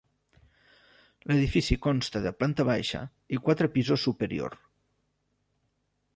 [1.31, 3.03] L'edifici consta de planta baixa
[3.37, 4.59] i quatre pisos superior.